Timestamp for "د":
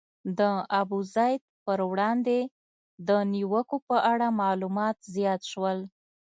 0.39-0.39, 3.07-3.09